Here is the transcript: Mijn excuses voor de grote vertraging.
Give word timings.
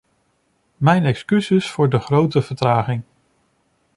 Mijn 0.77 1.05
excuses 1.05 1.69
voor 1.71 1.89
de 1.89 1.99
grote 1.99 2.41
vertraging. 2.41 3.01